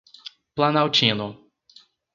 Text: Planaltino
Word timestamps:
Planaltino 0.55 1.27